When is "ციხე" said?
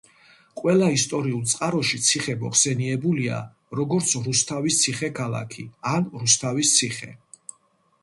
2.07-2.35, 6.81-7.17